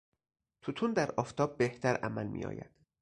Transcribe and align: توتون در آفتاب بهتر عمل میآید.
توتون 0.61 0.93
در 0.93 1.11
آفتاب 1.17 1.57
بهتر 1.57 1.95
عمل 1.97 2.27
میآید. 2.27 2.71